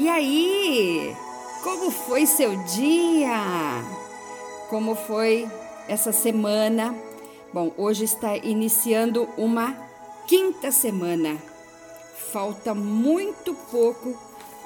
E 0.00 0.08
aí? 0.08 1.12
Como 1.64 1.90
foi 1.90 2.24
seu 2.24 2.54
dia? 2.62 3.82
Como 4.70 4.94
foi 4.94 5.50
essa 5.88 6.12
semana? 6.12 6.94
Bom, 7.52 7.72
hoje 7.76 8.04
está 8.04 8.36
iniciando 8.36 9.28
uma 9.36 9.76
quinta 10.28 10.70
semana. 10.70 11.36
Falta 12.30 12.76
muito 12.76 13.52
pouco 13.72 14.16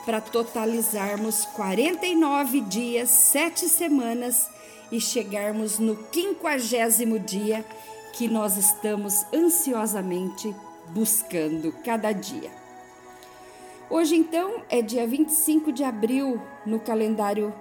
para 0.04 0.20
totalizarmos 0.20 1.46
49 1.46 2.60
dias, 2.60 3.08
sete 3.08 3.70
semanas 3.70 4.50
e 4.90 5.00
chegarmos 5.00 5.78
no 5.78 5.96
quinquagésimo 5.96 7.18
dia 7.18 7.64
que 8.12 8.28
nós 8.28 8.58
estamos 8.58 9.24
ansiosamente 9.32 10.54
buscando 10.90 11.72
cada 11.82 12.12
dia. 12.12 12.61
Hoje, 13.92 14.16
então, 14.16 14.64
é 14.70 14.80
dia 14.80 15.06
25 15.06 15.70
de 15.70 15.84
abril 15.84 16.40
no 16.64 16.80
calendário 16.80 17.52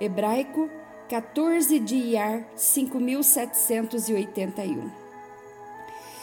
hebraico, 0.00 0.70
14 1.08 1.80
de 1.80 1.96
Iar 1.96 2.46
5781. 2.54 4.88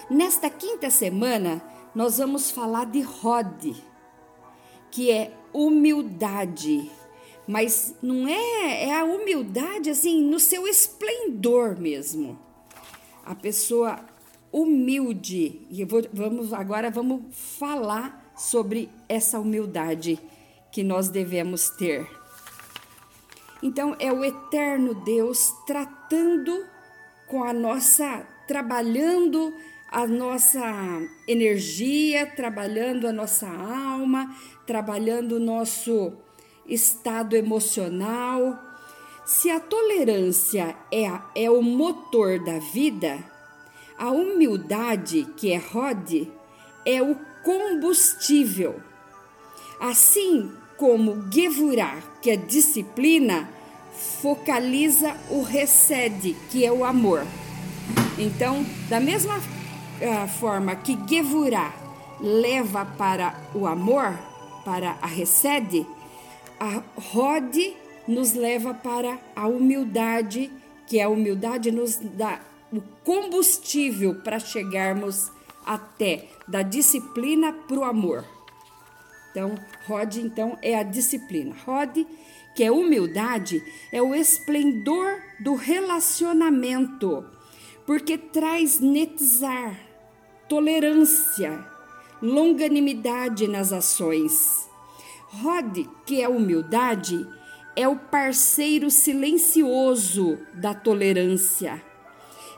Nesta 0.09 0.49
quinta 0.49 0.89
semana, 0.89 1.61
nós 1.93 2.17
vamos 2.17 2.49
falar 2.49 2.85
de 2.85 3.01
Rod, 3.01 3.75
que 4.89 5.11
é 5.11 5.33
humildade. 5.51 6.89
Mas 7.45 7.93
não 8.01 8.25
é, 8.25 8.85
é 8.85 8.97
a 8.97 9.03
humildade 9.03 9.89
assim, 9.89 10.23
no 10.23 10.39
seu 10.39 10.65
esplendor 10.65 11.77
mesmo. 11.77 12.39
A 13.25 13.35
pessoa 13.35 13.99
humilde. 14.49 15.67
E 15.69 15.83
vou, 15.83 16.01
vamos 16.13 16.53
agora 16.53 16.89
vamos 16.89 17.35
falar 17.35 18.26
sobre 18.37 18.89
essa 19.09 19.39
humildade 19.39 20.19
que 20.71 20.83
nós 20.83 21.09
devemos 21.09 21.69
ter. 21.71 22.07
Então, 23.63 23.95
é 23.99 24.13
o 24.13 24.23
eterno 24.23 24.93
Deus 25.03 25.51
tratando 25.65 26.65
com 27.27 27.43
a 27.43 27.51
nossa, 27.51 28.25
trabalhando 28.47 29.51
a 29.91 30.05
nossa 30.05 30.61
energia, 31.27 32.25
trabalhando 32.25 33.07
a 33.07 33.11
nossa 33.11 33.47
alma, 33.47 34.35
trabalhando 34.65 35.33
o 35.33 35.39
nosso 35.39 36.13
estado 36.67 37.35
emocional. 37.35 38.59
Se 39.25 39.49
a 39.49 39.59
tolerância 39.59 40.75
é, 40.91 41.09
é 41.35 41.49
o 41.49 41.61
motor 41.61 42.39
da 42.43 42.59
vida, 42.59 43.17
a 43.97 44.11
humildade, 44.11 45.25
que 45.35 45.51
é 45.51 45.57
Rod, 45.57 46.27
é 46.85 47.01
o 47.01 47.15
combustível. 47.47 48.75
Assim 49.79 50.51
como 50.75 51.31
Gevurah, 51.31 51.97
que 52.21 52.29
é 52.29 52.35
disciplina, 52.35 53.49
focaliza 54.21 55.15
o 55.29 55.41
recede, 55.43 56.35
que 56.51 56.65
é 56.65 56.71
o 56.71 56.83
amor. 56.83 57.25
Então, 58.19 58.65
da 58.89 58.99
mesma 58.99 59.37
uh, 59.37 60.27
forma 60.39 60.75
que 60.75 60.99
Gevurah 61.07 61.73
leva 62.19 62.83
para 62.83 63.33
o 63.55 63.65
amor, 63.65 64.13
para 64.65 64.97
a 65.01 65.07
recede, 65.07 65.87
a 66.59 66.83
Rod 66.97 67.55
nos 68.05 68.33
leva 68.33 68.73
para 68.73 69.17
a 69.33 69.47
humildade, 69.47 70.51
que 70.85 70.99
a 70.99 71.07
humildade 71.07 71.71
nos 71.71 71.95
dá 71.95 72.41
o 72.73 72.81
combustível 73.05 74.15
para 74.15 74.37
chegarmos 74.37 75.31
até 75.67 76.29
da 76.47 76.61
disciplina 76.61 77.51
para 77.51 77.77
o 77.77 77.83
amor. 77.83 78.23
Então, 79.29 79.53
Rod 79.85 80.15
então 80.15 80.57
é 80.61 80.75
a 80.79 80.81
disciplina. 80.81 81.53
Rod, 81.65 81.97
que 82.55 82.63
é 82.63 82.71
humildade, 82.71 83.61
é 83.91 84.01
o 84.01 84.15
esplendor 84.15 85.21
do 85.39 85.53
relacionamento, 85.53 87.25
porque 87.85 88.17
traz 88.17 88.79
netizar, 88.79 89.77
tolerância, 90.47 91.63
longanimidade 92.21 93.47
nas 93.47 93.73
ações. 93.73 94.67
Rod, 95.27 95.85
que 96.05 96.21
é 96.21 96.27
humildade, 96.27 97.27
é 97.75 97.87
o 97.87 97.97
parceiro 97.97 98.89
silencioso 98.89 100.39
da 100.55 100.73
tolerância 100.73 101.86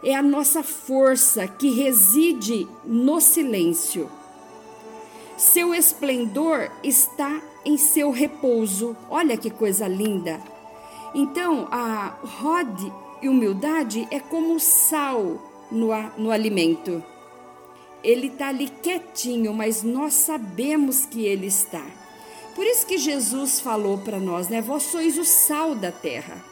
é 0.04 0.16
a 0.16 0.22
nossa 0.22 0.64
força 0.64 1.48
que 1.48 1.70
reside 1.70 2.68
no 2.86 3.20
silêncio. 3.20 4.10
Seu 5.38 5.74
esplendor 5.74 6.70
está 6.84 7.42
em 7.66 7.78
seu 7.78 8.12
repouso. 8.12 8.96
Olha 9.10 9.38
que 9.38 9.50
coisa 9.50 9.88
linda. 9.88 10.42
Então, 11.14 11.68
a 11.72 12.14
rod 12.24 12.92
e 13.22 13.30
humildade 13.30 14.08
é 14.12 14.20
como 14.20 14.60
sal 14.60 15.38
no, 15.72 15.90
no 16.18 16.31
alimento. 16.31 17.04
Ele 18.04 18.28
está 18.28 18.50
ali 18.50 18.70
quietinho, 18.70 19.54
mas 19.54 19.84
nós 19.84 20.14
sabemos 20.14 21.06
que 21.06 21.26
ele 21.26 21.48
está. 21.48 21.86
Por 22.56 22.66
isso 22.66 22.86
que 22.86 22.98
Jesus 22.98 23.60
falou 23.60 23.98
para 23.98 24.20
nós, 24.20 24.48
né? 24.48 24.62
Vós 24.62 24.84
sois 24.84 25.18
o 25.18 25.26
sal 25.26 25.76
da 25.76 25.92
terra. 25.92 26.44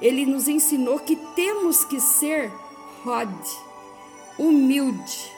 Ele 0.00 0.26
nos 0.26 0.48
ensinou 0.48 0.98
que 0.98 1.16
temos 1.34 1.84
que 1.84 2.00
ser 2.00 2.52
Rod, 3.06 3.30
humilde, 4.36 5.30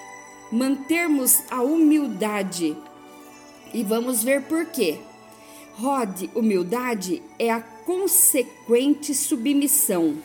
mantermos 0.51 1.43
a 1.51 1.61
humildade. 1.61 2.75
E 3.75 3.85
vamos 3.85 4.25
ver 4.25 4.45
por 4.45 4.65
quê. 4.65 4.99
Rod, 5.75 6.31
humildade, 6.35 7.23
é 7.39 7.51
a 7.51 7.61
consequente 7.61 9.15
submissão. 9.15 10.17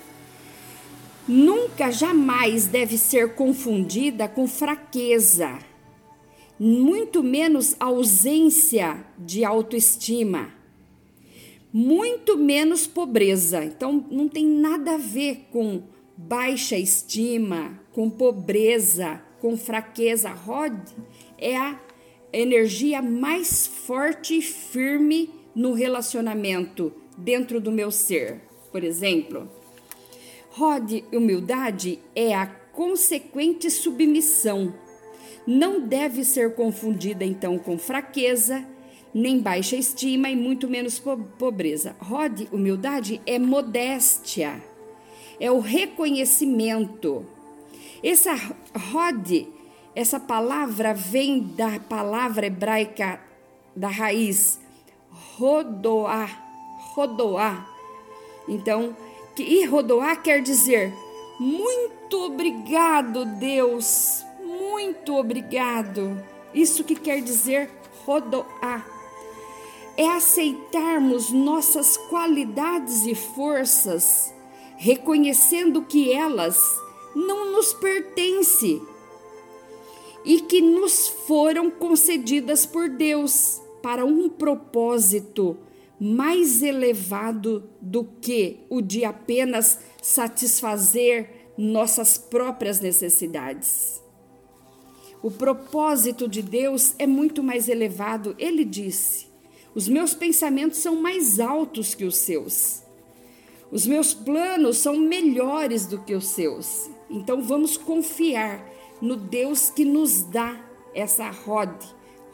Nunca, 1.28 1.92
jamais 1.92 2.66
deve 2.66 2.98
ser 2.98 3.36
confundida 3.36 4.30
com 4.30 4.48
fraqueza, 4.48 5.60
muito 6.58 7.22
menos 7.22 7.76
ausência 7.78 9.06
de 9.20 9.44
autoestima, 9.44 10.50
muito 11.74 12.38
menos 12.38 12.88
pobreza. 12.88 13.66
Então, 13.66 14.06
não 14.10 14.30
tem 14.30 14.46
nada 14.46 14.94
a 14.94 14.98
ver 14.98 15.50
com 15.52 15.84
baixa 16.16 16.78
estima, 16.78 17.80
com 17.92 18.10
pobreza, 18.10 19.22
com 19.40 19.58
fraqueza. 19.58 20.30
Rod 20.30 20.78
é 21.38 21.58
a 21.58 21.80
energia 22.32 23.02
mais 23.02 23.68
forte 23.68 24.38
e 24.38 24.42
firme 24.42 25.30
no 25.56 25.74
relacionamento 25.74 26.94
dentro 27.18 27.60
do 27.60 27.72
meu 27.72 27.92
ser. 27.92 28.42
Por 28.72 28.84
exemplo, 28.84 29.50
Rod, 30.52 31.04
humildade 31.12 32.00
é 32.16 32.34
a 32.34 32.46
consequente 32.46 33.70
submissão. 33.70 34.74
Não 35.46 35.82
deve 35.82 36.24
ser 36.24 36.56
confundida 36.56 37.26
então 37.26 37.60
com 37.60 37.78
fraqueza, 37.78 38.66
nem 39.14 39.40
baixa 39.40 39.76
estima 39.76 40.30
e 40.30 40.36
muito 40.36 40.68
menos 40.68 41.00
pobreza. 41.38 41.96
Rod, 42.00 42.48
humildade 42.52 43.22
é 43.28 43.38
modéstia 43.38 44.73
é 45.40 45.52
o 45.52 45.60
reconhecimento. 45.60 47.26
Essa 48.04 48.36
rod, 48.92 49.48
essa 49.96 50.20
palavra 50.20 50.94
vem 50.94 51.40
da 51.42 51.80
palavra 51.80 52.48
hebraica 52.48 53.20
da 53.76 53.88
raiz 53.88 54.60
rodoar, 55.38 56.44
rodoar. 56.94 57.68
Então, 58.48 58.96
que 59.36 59.44
e 59.44 59.66
rodoar 59.66 60.22
quer 60.22 60.42
dizer 60.42 60.94
muito 61.40 62.18
obrigado, 62.26 63.26
Deus, 63.26 64.24
muito 64.40 65.16
obrigado. 65.16 66.22
Isso 66.54 66.84
que 66.84 66.96
quer 66.96 67.22
dizer 67.22 67.70
rodoar. 68.06 68.86
É 69.96 70.08
aceitarmos 70.10 71.32
nossas 71.32 71.98
qualidades 71.98 73.06
e 73.06 73.14
forças 73.14 74.33
reconhecendo 74.84 75.84
que 75.84 76.12
elas 76.12 76.78
não 77.16 77.54
nos 77.54 77.74
pertencem 77.74 78.82
e 80.26 80.42
que 80.42 80.60
nos 80.60 81.08
foram 81.08 81.72
concedidas 81.72 82.66
por 82.66 82.90
Deus 82.90 83.62
para 83.82 84.04
um 84.04 84.28
propósito 84.28 85.58
mais 85.98 86.62
elevado 86.62 87.64
do 87.80 88.04
que 88.04 88.60
o 88.70 88.82
de 88.82 89.06
apenas 89.06 89.80
satisfazer 90.02 91.54
nossas 91.58 92.18
próprias 92.18 92.82
necessidades. 92.82 94.02
O 95.22 95.32
propósito 95.32 96.28
de 96.28 96.42
Deus 96.42 96.94
é 97.00 97.08
muito 97.08 97.42
mais 97.42 97.70
elevado. 97.70 98.36
Ele 98.38 98.66
disse: 98.66 99.28
Os 99.74 99.88
meus 99.88 100.14
pensamentos 100.14 100.80
são 100.80 101.02
mais 101.02 101.40
altos 101.40 101.96
que 101.96 102.04
os 102.04 102.18
seus. 102.18 102.83
Os 103.74 103.88
meus 103.88 104.14
planos 104.14 104.78
são 104.78 104.96
melhores 104.96 105.88
do 105.88 105.98
que 105.98 106.14
os 106.14 106.28
seus. 106.28 106.92
Então 107.10 107.42
vamos 107.42 107.76
confiar 107.76 108.64
no 109.02 109.16
Deus 109.16 109.72
que 109.72 109.84
nos 109.84 110.22
dá 110.22 110.64
essa 110.94 111.32
rode, 111.32 111.88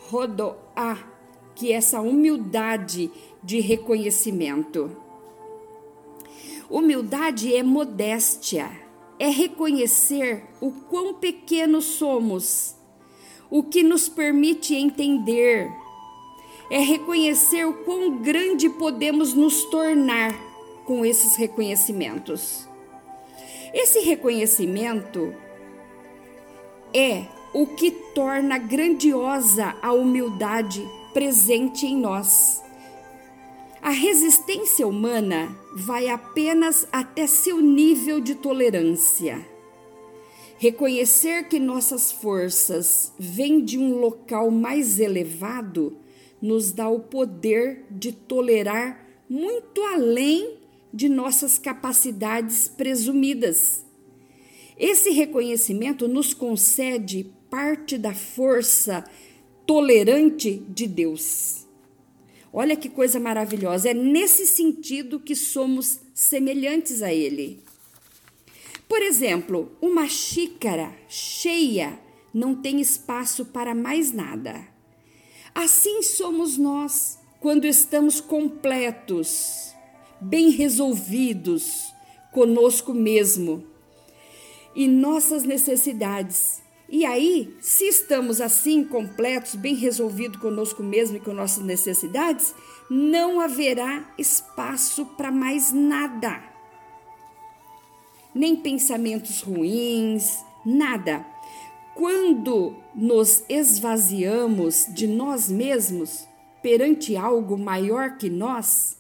rodoá, 0.09 0.97
que 1.56 1.71
essa 1.71 2.01
humildade 2.01 3.09
de 3.41 3.62
reconhecimento. 3.62 4.91
Humildade 6.69 7.56
é 7.56 7.63
modéstia, 7.63 8.69
é 9.18 9.30
reconhecer 9.30 10.44
o 10.59 10.74
quão 10.74 11.13
pequenos 11.13 11.86
somos, 11.86 12.75
o 13.50 13.63
que 13.63 13.81
nos 13.81 14.09
permite 14.09 14.75
entender, 14.75 15.71
é 16.69 16.80
reconhecer 16.80 17.65
o 17.65 17.86
quão 17.86 18.18
grande 18.18 18.69
podemos 18.69 19.33
nos 19.33 19.63
tornar 19.63 20.49
com 20.89 21.06
esses 21.06 21.36
reconhecimentos. 21.36 22.68
Esse 23.71 24.00
reconhecimento 24.00 25.36
é 26.91 27.25
o 27.53 27.68
que 27.68 27.91
torna 27.91 28.57
grandiosa 28.57 29.75
a 29.83 29.94
humildade 29.94 30.83
presente 31.13 31.86
em 31.86 31.95
nós. 31.95 32.63
A 33.80 33.91
resistência 33.91 34.88
humana 34.88 35.56
vai 35.75 36.07
apenas 36.09 36.88
até 36.91 37.27
seu 37.27 37.62
nível 37.62 38.19
de 38.19 38.33
tolerância. 38.33 39.47
Reconhecer 40.57 41.47
que 41.50 41.59
nossas 41.59 42.12
forças 42.12 43.13
vêm 43.19 43.63
de 43.63 43.77
um 43.77 44.00
local 44.00 44.50
mais 44.50 45.00
elevado 45.00 45.95
nos 46.41 46.71
dá 46.71 46.89
o 46.89 47.00
poder 47.00 47.86
de 47.91 48.12
tolerar 48.12 49.06
muito 49.30 49.83
além 49.83 50.57
de 50.94 51.07
nossas 51.09 51.57
capacidades 51.57 52.68
presumidas. 52.68 53.86
Esse 54.77 55.09
reconhecimento 55.12 56.07
nos 56.07 56.33
concede 56.33 57.31
parte 57.50 57.97
da 57.97 58.13
força 58.13 59.03
tolerante 59.65 60.63
de 60.69 60.88
Deus. 60.88 61.68
Olha 62.51 62.75
que 62.75 62.89
coisa 62.89 63.19
maravilhosa, 63.19 63.89
é 63.89 63.94
nesse 63.94 64.47
sentido 64.47 65.19
que 65.19 65.36
somos 65.36 66.00
semelhantes 66.13 67.03
a 67.03 67.13
Ele. 67.13 67.62
Por 68.88 69.03
exemplo, 69.03 69.71
uma 69.80 70.07
xícara 70.07 70.91
cheia 71.07 72.00
não 72.33 72.56
tem 72.56 72.81
espaço 72.81 73.45
para 73.45 73.75
mais 73.75 74.12
nada. 74.12 74.68
Assim 75.53 76.01
somos 76.01 76.57
nós 76.57 77.19
quando 77.39 77.65
estamos 77.65 78.19
completos, 78.19 79.74
bem 80.21 80.50
resolvidos 80.50 81.94
conosco 82.31 82.94
mesmo 82.94 83.63
e 84.75 84.88
nossas 84.88 85.44
necessidades. 85.44 86.62
E 86.88 87.06
aí, 87.06 87.56
se 87.60 87.86
estamos 87.86 88.42
assim, 88.42 88.83
completos, 88.83 89.56
bem 89.56 89.75
resolvidos 89.75 90.39
conosco 90.39 90.81
mesmo 90.81 91.18
e 91.18 91.19
com 91.19 91.33
nossas 91.33 91.63
necessidades, 91.63 92.54
não 92.89 93.39
haverá 93.39 94.12
espaço 94.18 95.06
para 95.06 95.31
mais 95.31 95.71
nada. 95.71 96.42
Nem 98.33 98.56
pensamentos 98.56 99.42
ruins, 99.42 100.39
nada. 100.65 101.25
Quando 101.94 102.75
nos 102.95 103.44
esvaziamos 103.50 104.88
de 104.89 105.06
nós 105.07 105.50
mesmos 105.50 106.27
perante 106.62 107.15
algo 107.15 107.57
maior 107.57 108.18
que 108.18 108.30
nós, 108.30 108.99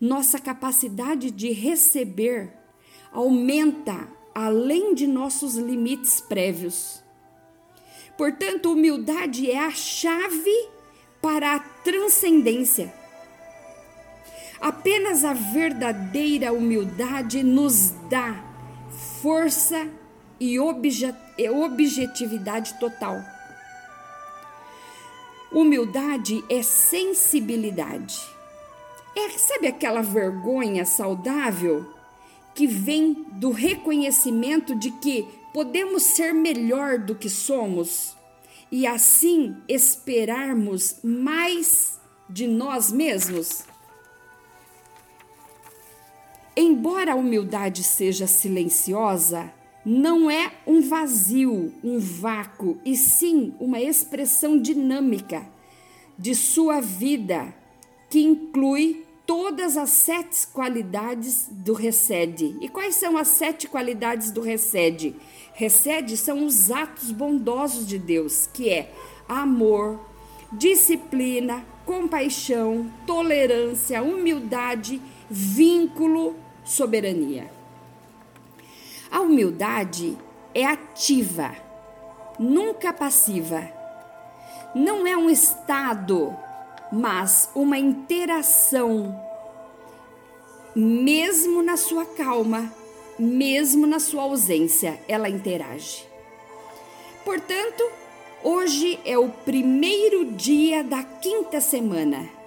nossa 0.00 0.38
capacidade 0.38 1.30
de 1.30 1.52
receber 1.52 2.52
aumenta 3.12 4.08
além 4.34 4.94
de 4.94 5.06
nossos 5.06 5.56
limites 5.56 6.20
prévios. 6.20 7.02
Portanto, 8.16 8.72
humildade 8.72 9.50
é 9.50 9.58
a 9.58 9.70
chave 9.70 10.68
para 11.20 11.56
a 11.56 11.58
transcendência. 11.58 12.94
Apenas 14.60 15.24
a 15.24 15.32
verdadeira 15.32 16.52
humildade 16.52 17.42
nos 17.42 17.90
dá 18.08 18.44
força 19.20 19.88
e 20.38 20.58
objetividade 20.58 22.78
total. 22.78 23.20
Humildade 25.52 26.44
é 26.48 26.62
sensibilidade. 26.62 28.39
É, 29.22 29.28
sabe 29.36 29.66
aquela 29.66 30.00
vergonha 30.00 30.86
saudável 30.86 31.92
que 32.54 32.66
vem 32.66 33.26
do 33.32 33.50
reconhecimento 33.50 34.74
de 34.74 34.90
que 34.90 35.28
podemos 35.52 36.04
ser 36.04 36.32
melhor 36.32 36.98
do 36.98 37.14
que 37.14 37.28
somos 37.28 38.16
e 38.72 38.86
assim 38.86 39.56
esperarmos 39.68 41.00
mais 41.02 42.00
de 42.30 42.46
nós 42.46 42.90
mesmos? 42.90 43.64
Embora 46.56 47.12
a 47.12 47.16
humildade 47.16 47.84
seja 47.84 48.26
silenciosa, 48.26 49.52
não 49.84 50.30
é 50.30 50.50
um 50.66 50.80
vazio, 50.80 51.74
um 51.84 51.98
vácuo, 51.98 52.80
e 52.86 52.96
sim 52.96 53.54
uma 53.60 53.80
expressão 53.80 54.58
dinâmica 54.58 55.46
de 56.18 56.34
sua 56.34 56.80
vida 56.80 57.54
que 58.08 58.20
inclui 58.20 59.09
todas 59.30 59.76
as 59.76 59.90
sete 59.90 60.44
qualidades 60.48 61.46
do 61.48 61.72
recede. 61.72 62.56
E 62.60 62.68
quais 62.68 62.96
são 62.96 63.16
as 63.16 63.28
sete 63.28 63.68
qualidades 63.68 64.32
do 64.32 64.40
recede? 64.40 65.14
Recede 65.54 66.16
são 66.16 66.44
os 66.44 66.68
atos 66.68 67.12
bondosos 67.12 67.86
de 67.86 67.96
Deus, 67.96 68.48
que 68.52 68.68
é 68.68 68.92
amor, 69.28 70.00
disciplina, 70.50 71.64
compaixão, 71.86 72.90
tolerância, 73.06 74.02
humildade, 74.02 75.00
vínculo, 75.30 76.34
soberania. 76.64 77.48
A 79.12 79.20
humildade 79.20 80.18
é 80.52 80.66
ativa, 80.66 81.54
nunca 82.36 82.92
passiva. 82.92 83.62
Não 84.74 85.06
é 85.06 85.16
um 85.16 85.30
estado 85.30 86.36
mas 86.92 87.50
uma 87.54 87.78
interação, 87.78 89.20
mesmo 90.74 91.62
na 91.62 91.76
sua 91.76 92.04
calma, 92.04 92.72
mesmo 93.18 93.86
na 93.86 94.00
sua 94.00 94.22
ausência, 94.22 95.00
ela 95.06 95.28
interage. 95.28 96.04
Portanto, 97.24 97.84
hoje 98.42 98.98
é 99.04 99.18
o 99.18 99.28
primeiro 99.28 100.24
dia 100.24 100.82
da 100.82 101.02
quinta 101.02 101.60
semana 101.60 102.40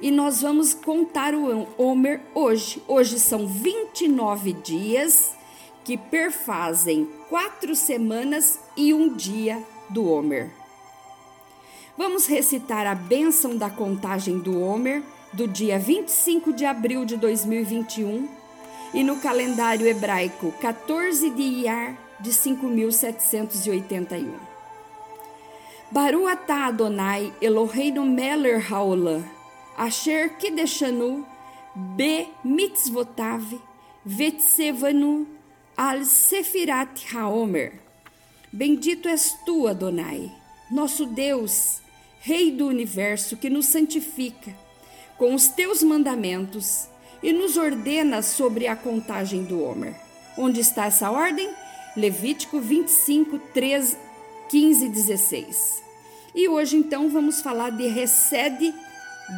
e 0.00 0.10
nós 0.10 0.40
vamos 0.40 0.74
contar 0.74 1.34
o 1.34 1.66
Homer 1.76 2.20
hoje. 2.34 2.82
Hoje 2.86 3.18
são 3.18 3.46
29 3.46 4.52
dias 4.52 5.36
que 5.84 5.96
perfazem 5.96 7.08
quatro 7.28 7.74
semanas 7.74 8.60
e 8.76 8.94
um 8.94 9.14
dia 9.14 9.62
do 9.90 10.08
Homer. 10.08 10.57
Vamos 11.98 12.26
recitar 12.26 12.86
a 12.86 12.94
bênção 12.94 13.56
da 13.56 13.68
contagem 13.68 14.38
do 14.38 14.62
Homer 14.62 15.02
do 15.32 15.48
dia 15.48 15.80
25 15.80 16.52
de 16.52 16.64
abril 16.64 17.04
de 17.04 17.16
2021 17.16 18.28
e 18.94 19.02
no 19.02 19.20
calendário 19.20 19.84
hebraico 19.84 20.52
14 20.60 21.28
de 21.30 21.42
Iyar 21.42 21.98
de 22.20 22.32
5781. 22.32 24.32
Baru 25.90 26.28
atah 26.28 26.66
Adonai 26.66 27.34
Eloheinu 27.42 28.04
meler 28.04 28.60
haolam 28.70 29.24
asher 29.76 30.28
kideshanu 30.38 31.26
be 31.74 32.28
mitzvotav 32.44 33.42
vetsevanu 34.06 35.26
al 35.76 36.04
sefirat 36.04 37.12
haomer. 37.12 37.72
Bendito 38.52 39.08
és 39.08 39.36
tu, 39.44 39.66
Adonai, 39.66 40.30
nosso 40.70 41.04
Deus, 41.04 41.82
Rei 42.20 42.50
do 42.50 42.66
universo, 42.66 43.36
que 43.36 43.48
nos 43.48 43.66
santifica 43.66 44.54
com 45.16 45.34
os 45.34 45.48
teus 45.48 45.82
mandamentos 45.82 46.88
e 47.22 47.32
nos 47.32 47.56
ordena 47.56 48.22
sobre 48.22 48.66
a 48.66 48.76
contagem 48.76 49.44
do 49.44 49.62
Homer. 49.62 49.94
Onde 50.36 50.60
está 50.60 50.86
essa 50.86 51.10
ordem? 51.10 51.48
Levítico 51.96 52.60
25, 52.60 53.38
13, 53.52 53.96
15 54.48 54.84
e 54.84 54.88
16. 54.88 55.82
E 56.34 56.48
hoje 56.48 56.76
então 56.76 57.08
vamos 57.08 57.40
falar 57.40 57.70
de 57.70 57.86
Recede 57.88 58.72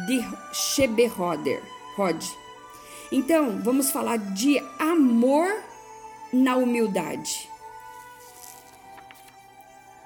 de 0.07 0.23
Sheberoder. 0.53 1.61
Rod. 1.95 2.23
Então, 3.11 3.59
vamos 3.61 3.91
falar 3.91 4.17
de 4.17 4.57
amor 4.79 5.53
na 6.31 6.55
humildade. 6.55 7.49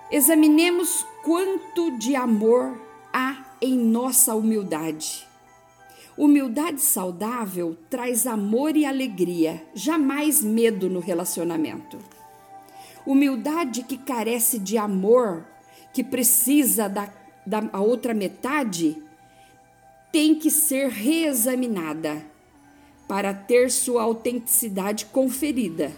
Examinemos 0.10 1.06
quanto 1.26 1.98
de 1.98 2.16
amor 2.16 2.80
há 3.12 3.44
em 3.60 3.76
nossa 3.76 4.36
humildade. 4.36 5.28
Humildade 6.16 6.80
saudável 6.80 7.76
traz 7.90 8.28
amor 8.28 8.78
e 8.78 8.86
alegria, 8.86 9.66
jamais 9.74 10.44
medo 10.44 10.88
no 10.88 11.00
relacionamento. 11.00 11.98
Humildade 13.08 13.82
que 13.82 13.98
carece 13.98 14.60
de 14.60 14.78
amor, 14.78 15.44
que 15.92 16.04
precisa 16.04 16.88
da, 16.88 17.12
da 17.44 17.80
outra 17.80 18.14
metade, 18.14 18.96
tem 20.12 20.36
que 20.36 20.52
ser 20.52 20.90
reexaminada 20.90 22.24
para 23.08 23.34
ter 23.34 23.72
sua 23.72 24.04
autenticidade 24.04 25.08
conferida. 25.08 25.92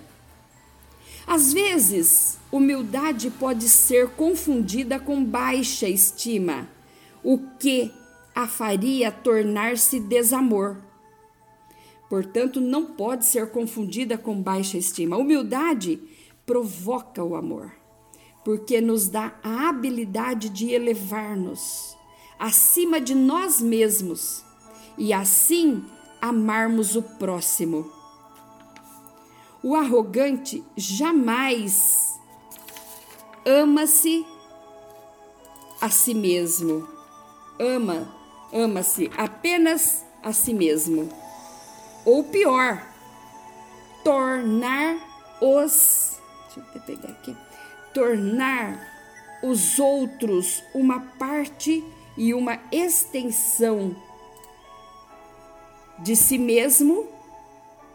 Às 1.28 1.52
vezes, 1.52 2.40
humildade 2.50 3.30
pode 3.30 3.68
ser 3.68 4.12
confundida 4.12 4.98
com 4.98 5.22
baixa 5.24 5.88
estima, 5.88 6.70
o 7.22 7.38
que 7.60 7.92
a 8.34 8.48
faria 8.48 9.12
tornar-se 9.12 10.00
desamor. 10.00 10.78
Portanto, 12.10 12.62
não 12.62 12.86
pode 12.86 13.26
ser 13.26 13.52
confundida 13.52 14.18
com 14.18 14.42
baixa 14.42 14.78
estima. 14.78 15.18
humildade 15.18 16.00
provoca 16.46 17.22
o 17.22 17.36
amor, 17.36 17.74
porque 18.46 18.80
nos 18.80 19.10
dá 19.10 19.34
a 19.44 19.68
habilidade 19.68 20.48
de 20.48 20.72
elevar-nos 20.72 21.98
acima 22.40 23.02
de 23.02 23.16
nós 23.16 23.60
mesmos 23.60 24.44
e 24.98 25.12
assim 25.12 25.84
amarmos 26.22 26.96
o 26.96 27.02
próximo. 27.02 27.97
O 29.68 29.76
arrogante 29.76 30.64
jamais 30.78 32.18
ama-se 33.46 34.26
a 35.82 35.90
si 35.90 36.14
mesmo. 36.14 36.88
Ama, 37.60 38.10
ama-se 38.54 39.12
apenas 39.18 40.06
a 40.24 40.32
si 40.32 40.54
mesmo. 40.54 41.10
Ou 42.06 42.24
pior, 42.24 42.82
tornar 44.06 44.96
os 45.42 46.18
deixa 46.46 46.66
eu 46.74 46.82
pegar 46.84 47.10
aqui, 47.10 47.36
tornar 47.94 48.80
os 49.44 49.80
outros 49.80 50.64
uma 50.74 51.02
parte 51.20 51.84
e 52.18 52.34
uma 52.34 52.58
extensão 52.72 53.94
de 56.00 56.16
si 56.16 56.38
mesmo 56.38 57.06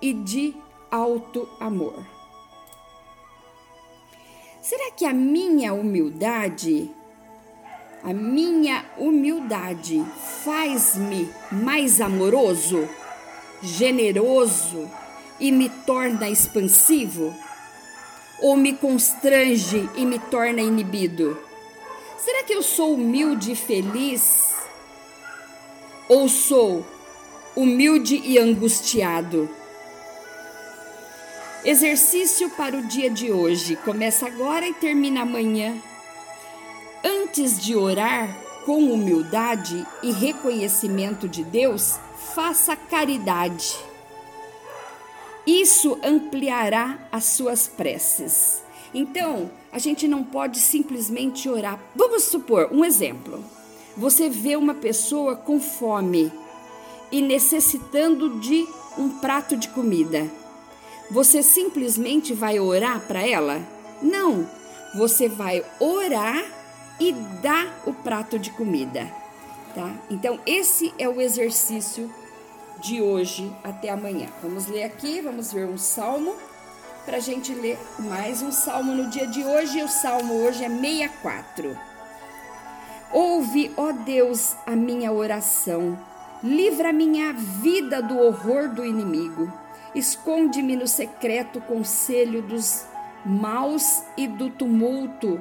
e 0.02 0.12
de 0.12 0.54
alto 0.92 1.48
amor. 1.58 2.04
Será 4.60 4.90
que 4.90 5.06
a 5.06 5.12
minha 5.14 5.72
humildade, 5.72 6.90
a 8.04 8.12
minha 8.12 8.84
humildade 8.98 10.04
faz-me 10.44 11.32
mais 11.50 11.98
amoroso, 11.98 12.86
generoso 13.62 14.86
e 15.40 15.50
me 15.50 15.70
torna 15.70 16.28
expansivo? 16.28 17.34
Ou 18.42 18.54
me 18.54 18.74
constrange 18.74 19.88
e 19.96 20.04
me 20.04 20.18
torna 20.18 20.60
inibido? 20.60 21.38
Será 22.18 22.44
que 22.44 22.52
eu 22.52 22.62
sou 22.62 22.94
humilde 22.94 23.52
e 23.52 23.56
feliz? 23.56 24.54
Ou 26.06 26.28
sou 26.28 26.84
humilde 27.56 28.20
e 28.22 28.38
angustiado? 28.38 29.61
Exercício 31.64 32.50
para 32.50 32.76
o 32.76 32.82
dia 32.82 33.08
de 33.08 33.30
hoje. 33.30 33.76
Começa 33.76 34.26
agora 34.26 34.66
e 34.66 34.74
termina 34.74 35.22
amanhã. 35.22 35.80
Antes 37.04 37.56
de 37.56 37.76
orar 37.76 38.36
com 38.66 38.92
humildade 38.92 39.86
e 40.02 40.10
reconhecimento 40.10 41.28
de 41.28 41.44
Deus, 41.44 42.00
faça 42.34 42.74
caridade. 42.74 43.76
Isso 45.46 45.96
ampliará 46.02 46.98
as 47.12 47.26
suas 47.26 47.68
preces. 47.68 48.60
Então, 48.92 49.48
a 49.70 49.78
gente 49.78 50.08
não 50.08 50.24
pode 50.24 50.58
simplesmente 50.58 51.48
orar. 51.48 51.78
Vamos 51.94 52.24
supor 52.24 52.70
um 52.72 52.84
exemplo. 52.84 53.42
Você 53.96 54.28
vê 54.28 54.56
uma 54.56 54.74
pessoa 54.74 55.36
com 55.36 55.60
fome 55.60 56.32
e 57.12 57.22
necessitando 57.22 58.40
de 58.40 58.66
um 58.98 59.08
prato 59.20 59.56
de 59.56 59.68
comida 59.68 60.41
você 61.12 61.42
simplesmente 61.42 62.32
vai 62.32 62.58
orar 62.58 62.98
para 63.00 63.20
ela? 63.20 63.60
Não, 64.00 64.48
você 64.94 65.28
vai 65.28 65.62
orar 65.78 66.42
e 66.98 67.12
dar 67.42 67.82
o 67.84 67.92
prato 67.92 68.38
de 68.38 68.50
comida, 68.50 69.06
tá? 69.74 69.92
Então, 70.08 70.40
esse 70.46 70.92
é 70.98 71.06
o 71.06 71.20
exercício 71.20 72.10
de 72.80 73.02
hoje 73.02 73.54
até 73.62 73.90
amanhã. 73.90 74.26
Vamos 74.42 74.66
ler 74.66 74.84
aqui, 74.84 75.20
vamos 75.20 75.52
ver 75.52 75.66
um 75.66 75.76
salmo 75.76 76.34
para 77.04 77.18
a 77.18 77.20
gente 77.20 77.52
ler 77.52 77.78
mais 77.98 78.40
um 78.40 78.50
salmo 78.50 78.94
no 78.94 79.10
dia 79.10 79.26
de 79.26 79.44
hoje. 79.44 79.82
O 79.82 79.88
salmo 79.88 80.32
hoje 80.32 80.64
é 80.64 80.68
64. 80.70 81.76
Ouve, 83.12 83.70
ó 83.76 83.92
Deus, 83.92 84.56
a 84.66 84.74
minha 84.74 85.12
oração, 85.12 85.98
livra 86.42 86.90
minha 86.90 87.34
vida 87.34 88.00
do 88.00 88.18
horror 88.18 88.70
do 88.70 88.82
inimigo 88.82 89.52
Esconde-me 89.94 90.74
no 90.74 90.86
secreto 90.86 91.60
conselho 91.60 92.40
dos 92.40 92.86
maus 93.26 94.02
e 94.16 94.26
do 94.26 94.48
tumulto 94.48 95.40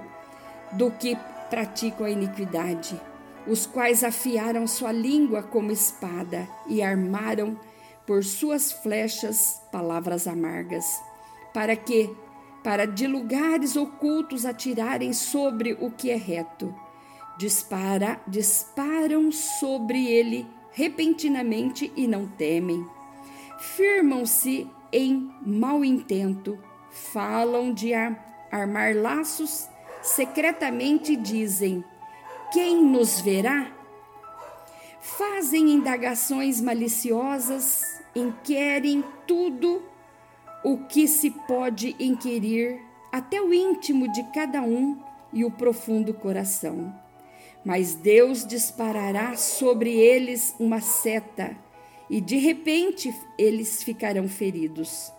do 0.74 0.92
que 0.92 1.18
praticam 1.50 2.06
a 2.06 2.10
iniquidade, 2.10 3.00
os 3.48 3.66
quais 3.66 4.04
afiaram 4.04 4.68
sua 4.68 4.92
língua 4.92 5.42
como 5.42 5.72
espada 5.72 6.48
e 6.68 6.82
armaram 6.82 7.58
por 8.06 8.24
suas 8.24 8.72
flechas 8.72 9.62
palavras 9.72 10.28
amargas, 10.28 10.86
para 11.54 11.76
que, 11.76 12.14
para 12.64 12.86
de 12.86 13.08
lugares 13.08 13.76
ocultos 13.76 14.46
atirarem 14.46 15.14
sobre 15.14 15.74
o 15.80 15.90
que 15.90 16.10
é 16.10 16.16
reto, 16.16 16.74
dispara, 17.38 18.20
disparam 18.28 19.32
sobre 19.32 20.08
ele 20.08 20.46
repentinamente 20.74 21.92
e 21.96 22.06
não 22.06 22.28
temem 22.28 22.86
firmam-se 23.62 24.68
em 24.92 25.32
mau 25.46 25.86
intento, 25.86 26.58
falam 26.90 27.72
de 27.72 27.94
armar 28.52 28.96
laços, 28.96 29.70
secretamente 30.02 31.16
dizem: 31.16 31.84
Quem 32.52 32.84
nos 32.84 33.22
verá? 33.22 33.72
Fazem 35.00 35.72
indagações 35.72 36.60
maliciosas, 36.60 38.02
inquerem 38.16 39.04
tudo 39.28 39.84
o 40.64 40.78
que 40.86 41.08
se 41.08 41.30
pode 41.30 41.96
inquirir, 42.00 42.82
até 43.12 43.42
o 43.42 43.54
íntimo 43.54 44.12
de 44.12 44.24
cada 44.32 44.62
um 44.62 45.00
e 45.32 45.46
o 45.46 45.52
profundo 45.52 46.14
coração. 46.14 46.94
Mas 47.64 47.94
Deus 47.94 48.46
disparará 48.46 49.36
sobre 49.38 49.92
eles 49.92 50.56
uma 50.60 50.82
seta 50.82 51.56
e 52.12 52.20
de 52.20 52.36
repente 52.36 53.16
eles 53.38 53.82
ficarão 53.82 54.28
feridos. 54.28 55.14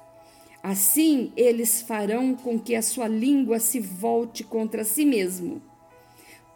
Assim 0.62 1.32
eles 1.34 1.80
farão 1.80 2.34
com 2.34 2.58
que 2.58 2.74
a 2.74 2.82
sua 2.82 3.08
língua 3.08 3.58
se 3.58 3.80
volte 3.80 4.44
contra 4.44 4.84
si 4.84 5.06
mesmo. 5.06 5.62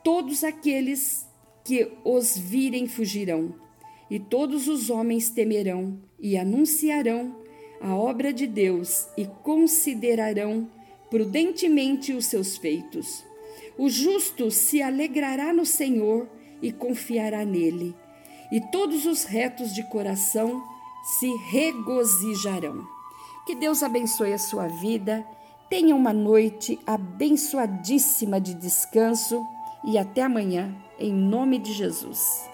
Todos 0.05 0.45
aqueles 0.45 1.27
que 1.65 1.91
os 2.05 2.37
virem 2.37 2.87
fugirão, 2.87 3.55
e 4.09 4.21
todos 4.21 4.69
os 4.69 4.91
homens 4.91 5.31
temerão 5.31 5.99
e 6.21 6.37
anunciarão 6.37 7.35
a 7.81 7.97
obra 7.97 8.33
de 8.33 8.47
Deus 8.47 9.09
e 9.17 9.25
considerarão 9.43 10.71
prudentemente 11.11 12.13
os 12.13 12.27
seus 12.27 12.59
feitos. 12.59 13.25
O 13.77 13.89
justo 13.89 14.51
se 14.51 14.83
alegrará 14.83 15.53
no 15.53 15.65
Senhor 15.65 16.29
e 16.63 16.71
confiará 16.71 17.45
nele 17.45 17.95
e 18.51 18.61
todos 18.61 19.07
os 19.07 19.25
retos 19.25 19.75
de 19.75 19.83
coração 19.85 20.63
se 21.19 21.29
regozijarão. 21.49 22.87
Que 23.47 23.55
Deus 23.55 23.83
abençoe 23.83 24.33
a 24.33 24.39
sua 24.39 24.67
vida. 24.67 25.27
Tenha 25.71 25.95
uma 25.95 26.13
noite 26.13 26.79
abençoadíssima 26.87 28.41
de 28.41 28.55
descanso 28.55 29.45
e 29.85 29.99
até 29.99 30.23
amanhã, 30.23 30.75
em 30.99 31.13
nome 31.13 31.59
de 31.59 31.73
Jesus. 31.73 32.49